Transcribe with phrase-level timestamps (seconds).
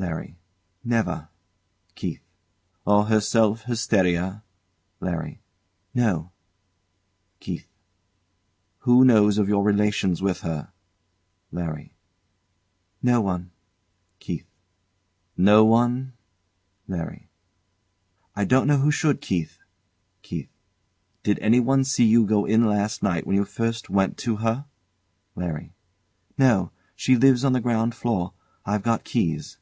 [0.00, 0.36] LARRY.
[0.84, 1.28] Never.
[1.96, 2.20] KEITH.
[2.86, 4.44] Or herself hysteria?
[5.00, 5.40] LARRY.
[5.92, 6.30] No.
[7.40, 7.66] KEITH.
[8.86, 10.72] Who knows of your relations with her?
[11.50, 11.94] LARRY.
[13.02, 13.50] No one.
[14.20, 14.46] KEITH.
[15.36, 16.12] No one?
[16.86, 17.28] LARRY.
[18.36, 19.58] I don't know who should, Keith.
[20.22, 20.48] KEITH.
[21.24, 24.64] Did anyone see you go in last night, when you first went to her?
[25.34, 25.72] LARRY.
[26.38, 26.70] No.
[26.94, 28.32] She lives on the ground floor.
[28.64, 29.58] I've got keys.